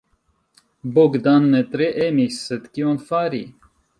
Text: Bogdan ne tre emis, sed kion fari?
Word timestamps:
Bogdan 0.95 1.45
ne 1.51 1.59
tre 1.75 1.91
emis, 2.07 2.39
sed 2.47 2.67
kion 2.79 3.01
fari? 3.13 3.45